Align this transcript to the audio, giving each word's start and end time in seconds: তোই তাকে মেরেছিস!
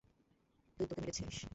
তোই 0.79 0.85
তাকে 0.89 1.01
মেরেছিস! 1.01 1.37